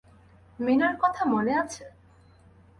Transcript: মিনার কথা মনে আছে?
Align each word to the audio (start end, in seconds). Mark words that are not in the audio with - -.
মিনার 0.59 0.95
কথা 1.03 1.23
মনে 1.25 1.53
আছে? 1.53 1.83